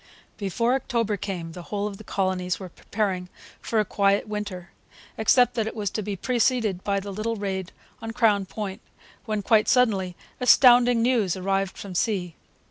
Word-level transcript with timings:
]Before 0.37 0.73
October 0.73 1.15
came 1.15 1.51
the 1.51 1.61
whole 1.61 1.85
of 1.85 1.97
the 1.99 2.03
colonies 2.03 2.59
were 2.59 2.69
preparing 2.69 3.29
for 3.61 3.79
a 3.79 3.85
quiet 3.85 4.27
winter, 4.27 4.71
except 5.15 5.53
that 5.53 5.67
it 5.67 5.75
was 5.75 5.91
to 5.91 6.01
be 6.01 6.15
preceded 6.15 6.83
by 6.83 6.99
the 6.99 7.13
little 7.13 7.35
raid 7.35 7.71
on 8.01 8.09
Crown 8.09 8.47
Point, 8.47 8.81
when, 9.25 9.43
quite 9.43 9.67
suddenly, 9.67 10.15
astounding 10.39 11.03
news 11.03 11.37
arrived 11.37 11.77
from 11.77 11.93
sea. 11.93 12.33